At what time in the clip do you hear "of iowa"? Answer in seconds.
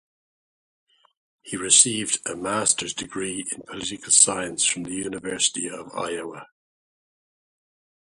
5.69-6.47